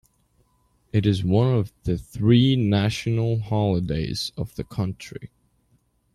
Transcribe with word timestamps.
It 0.91 1.05
is 1.05 1.23
one 1.23 1.53
of 1.53 1.71
the 1.83 1.95
three 1.95 2.55
national 2.55 3.39
holidays 3.39 4.31
of 4.35 4.55
the 4.55 4.63
country. 4.63 5.29